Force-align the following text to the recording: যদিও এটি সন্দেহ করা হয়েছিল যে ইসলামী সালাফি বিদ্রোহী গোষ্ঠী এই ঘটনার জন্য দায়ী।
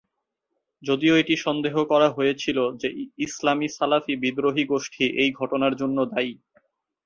যদিও 0.83 1.13
এটি 1.17 1.35
সন্দেহ 1.37 1.75
করা 1.91 2.07
হয়েছিল 2.09 2.57
যে 2.81 2.87
ইসলামী 3.19 3.67
সালাফি 3.69 4.13
বিদ্রোহী 4.23 4.63
গোষ্ঠী 4.65 5.05
এই 5.21 5.29
ঘটনার 5.39 5.73
জন্য 5.75 5.97
দায়ী। 6.11 6.33